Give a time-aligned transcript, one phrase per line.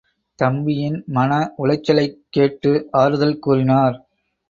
[0.39, 3.97] தம்பியின் மன உளைச்சலைக் கேட்டு ஆறுதல் கூறினார்.